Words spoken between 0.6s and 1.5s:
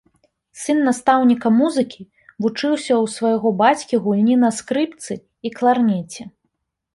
Сын настаўніка